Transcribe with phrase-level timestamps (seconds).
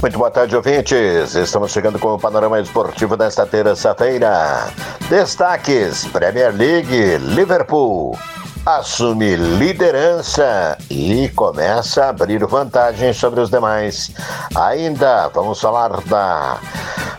[0.00, 1.34] Muito boa tarde, ouvintes.
[1.34, 4.66] Estamos chegando com o panorama esportivo desta terça-feira.
[5.10, 8.18] Destaques: Premier League, Liverpool
[8.64, 14.10] assume liderança e começa a abrir vantagem sobre os demais.
[14.54, 16.58] Ainda vamos falar da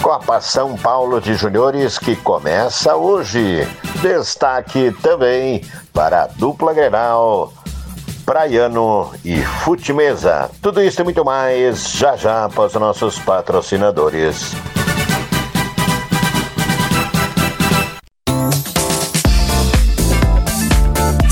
[0.00, 3.66] Copa São Paulo de Juniores que começa hoje.
[4.00, 7.52] Destaque também para a dupla Grenal
[8.28, 10.50] Praiano e Futimesa.
[10.60, 14.54] Tudo isso e muito mais já já para os nossos patrocinadores.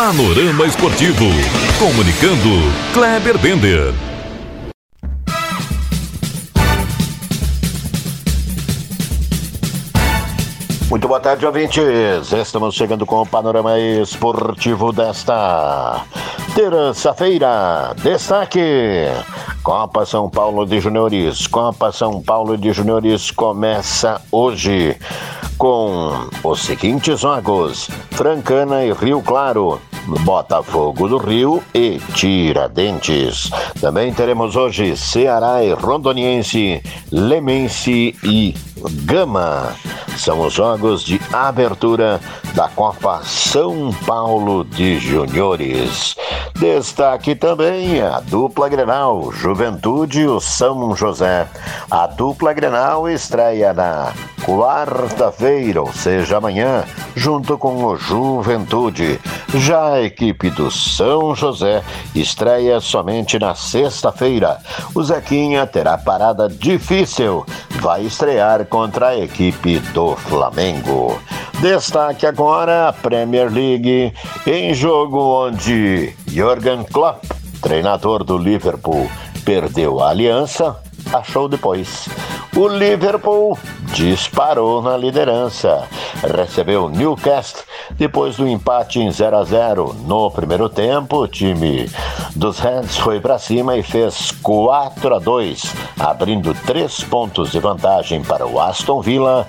[0.00, 1.26] Panorama Esportivo.
[1.78, 3.92] Comunicando, Kleber Bender.
[10.88, 12.32] Muito boa tarde, ouvintes.
[12.32, 16.06] Estamos chegando com o panorama esportivo desta
[16.54, 17.94] terça-feira.
[18.02, 18.58] Destaque:
[19.62, 21.46] Copa São Paulo de Juniores.
[21.46, 24.96] Copa São Paulo de Juniores começa hoje
[25.60, 29.78] com os seguintes jogos: Francana e Rio Claro.
[30.06, 33.50] Botafogo do Rio e Tiradentes.
[33.80, 38.54] Também teremos hoje Ceará e Rondoniense, Lemense e
[39.04, 39.74] Gama.
[40.16, 42.20] São os jogos de abertura
[42.54, 46.16] da Copa São Paulo de Juniores.
[46.58, 51.46] Destaque também a dupla Grenal, Juventude e o São José.
[51.90, 54.12] A dupla Grenal estreia na
[54.44, 56.84] quarta-feira, ou seja, amanhã,
[57.14, 59.18] junto com o Juventude.
[59.54, 61.82] Já a equipe do São José
[62.14, 64.58] estreia somente na sexta-feira.
[64.94, 67.44] O Zequinha terá parada difícil.
[67.80, 71.20] Vai estrear contra a equipe do Flamengo.
[71.60, 74.14] Destaque agora a Premier League,
[74.46, 77.22] em jogo onde Jürgen Klopp,
[77.60, 79.10] treinador do Liverpool,
[79.44, 80.76] perdeu a aliança,
[81.12, 82.08] achou depois.
[82.56, 83.56] O Liverpool
[83.92, 85.86] disparou na liderança.
[86.36, 87.62] Recebeu Newcastle
[87.92, 91.18] depois do empate em 0 a 0 no primeiro tempo.
[91.18, 91.88] O time
[92.34, 95.62] dos Reds foi para cima e fez 4 a 2,
[95.98, 99.46] abrindo três pontos de vantagem para o Aston Villa.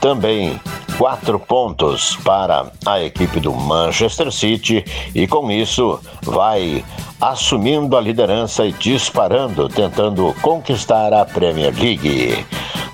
[0.00, 0.60] Também
[0.98, 4.84] quatro pontos para a equipe do Manchester City
[5.14, 6.84] e com isso vai
[7.20, 12.44] assumindo a liderança e disparando, tentando conquistar a Premier League.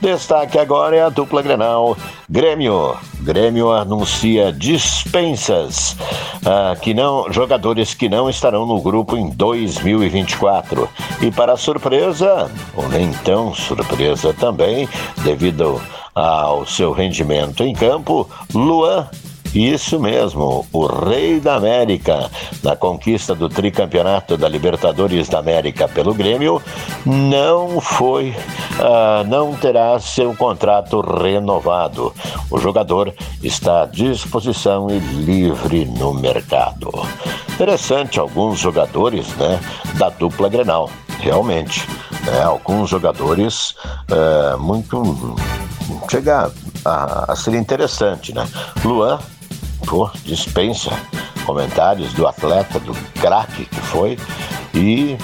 [0.00, 1.97] Destaque agora é a dupla Grenal
[2.28, 2.97] Grêmio.
[3.21, 5.94] Grêmio anuncia dispensas
[6.47, 10.89] ah, que não jogadores que não estarão no grupo em 2024.
[11.21, 14.89] E para surpresa, ou nem tão surpresa também,
[15.22, 16.00] devido ao
[16.66, 19.09] seu rendimento em campo, Luan
[19.54, 22.31] isso mesmo, o Rei da América,
[22.62, 26.62] na conquista do tricampeonato da Libertadores da América pelo Grêmio,
[27.04, 32.15] não foi, uh, não terá seu contrato renovado.
[32.48, 36.88] O jogador está à disposição e livre no mercado.
[37.53, 39.59] Interessante alguns jogadores, né,
[39.94, 40.88] da dupla Grenal,
[41.19, 41.84] realmente,
[42.25, 43.75] né, alguns jogadores
[44.12, 45.34] uh, muito
[46.11, 46.51] chega
[46.84, 48.47] a, a ser interessante, né?
[48.84, 49.19] Luan
[49.87, 50.91] pô, dispensa
[51.45, 54.19] comentários do atleta, do craque que foi,
[54.75, 55.16] e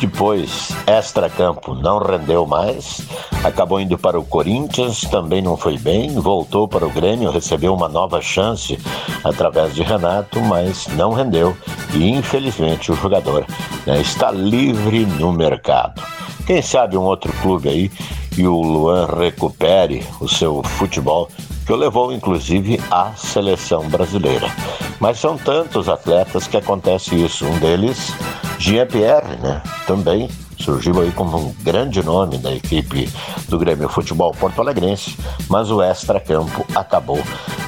[0.00, 3.00] depois, extra-campo, não rendeu mais,
[3.42, 7.88] acabou indo para o Corinthians, também não foi bem, voltou para o Grêmio, recebeu uma
[7.88, 8.78] nova chance
[9.22, 11.56] através de Renato, mas não rendeu
[11.94, 13.46] e infelizmente o jogador
[13.86, 16.02] né, está livre no mercado.
[16.46, 17.90] Quem sabe um outro clube aí
[18.36, 21.28] e o Luan recupere o seu futebol
[21.66, 24.48] que o levou inclusive à seleção brasileira.
[25.00, 27.46] Mas são tantos atletas que acontece isso.
[27.46, 28.12] Um deles,
[28.58, 29.62] Jean-Pierre, né?
[29.86, 30.28] Também
[30.58, 33.08] surgiu aí como um grande nome da equipe
[33.48, 35.16] do Grêmio Futebol Porto Alegrense,
[35.48, 37.20] mas o extra-campo acabou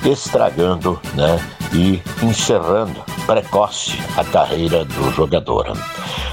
[0.04, 1.38] estragando, né?
[1.72, 5.72] E encerrando precoce a carreira do jogador.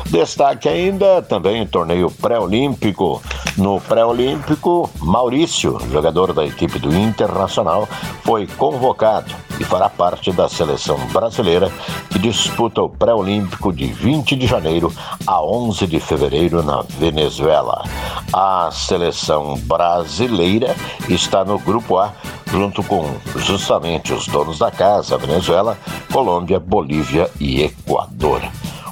[0.05, 3.21] Destaque ainda também o torneio pré-olímpico.
[3.57, 7.87] No pré-olímpico, Maurício, jogador da equipe do Internacional,
[8.23, 11.71] foi convocado e fará parte da seleção brasileira
[12.09, 14.93] que disputa o pré-olímpico de 20 de janeiro
[15.25, 17.83] a 11 de fevereiro na Venezuela.
[18.31, 20.75] A seleção brasileira
[21.09, 22.13] está no grupo A
[22.53, 25.75] junto com justamente os donos da casa, Venezuela,
[26.11, 28.43] Colômbia, Bolívia e Equador.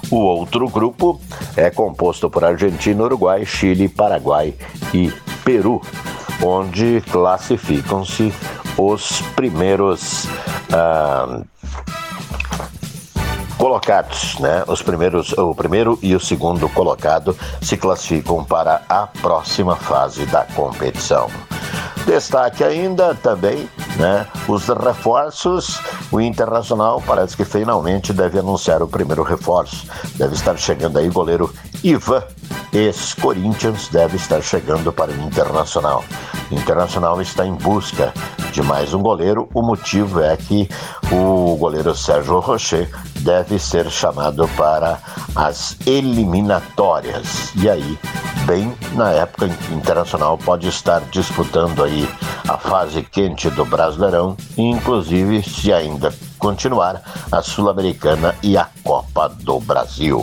[0.10, 1.22] O outro grupo
[1.56, 4.56] é composto por Argentina, Uruguai, Chile, Paraguai
[4.92, 5.14] e
[5.46, 5.80] Peru,
[6.44, 8.34] onde classificam-se
[8.76, 10.28] os primeiros
[10.74, 11.44] ah,
[13.60, 14.64] colocados, né?
[14.66, 20.46] Os primeiros, o primeiro e o segundo colocado se classificam para a próxima fase da
[20.46, 21.30] competição.
[22.12, 25.80] Destaque ainda também, né, os reforços.
[26.12, 29.86] O Internacional parece que finalmente deve anunciar o primeiro reforço.
[30.16, 31.54] Deve estar chegando aí goleiro
[31.84, 32.24] Ivan,
[32.74, 36.04] ex-Corinthians, deve estar chegando para o Internacional.
[36.50, 38.14] O Internacional está em busca
[38.52, 39.50] de mais um goleiro.
[39.54, 40.70] O motivo é que
[41.12, 42.90] o goleiro Sérgio Rocher
[43.20, 45.00] deve ser chamado para
[45.36, 47.52] as eliminatórias.
[47.56, 47.98] E aí,
[48.46, 52.08] bem na época em que o Internacional pode estar disputando aí
[52.52, 57.02] a fase quente do Brasileirão, inclusive se ainda continuar
[57.32, 60.22] a Sul-Americana e a Copa do Brasil.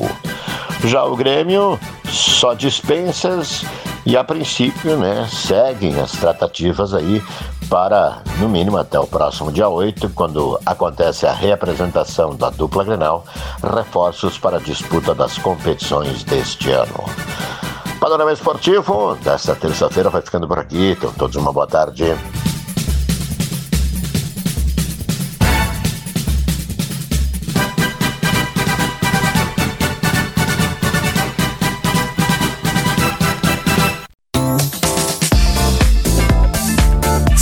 [0.84, 3.64] Já o Grêmio só dispensas
[4.04, 7.22] e a princípio, né, seguem as tratativas aí
[7.70, 13.24] para, no mínimo, até o próximo dia 8, quando acontece a reapresentação da dupla Grenal,
[13.62, 17.04] reforços para a disputa das competições deste ano.
[17.98, 20.92] Panorama Esportivo desta terça-feira vai ficando por aqui.
[20.92, 22.04] Então, todos uma boa tarde.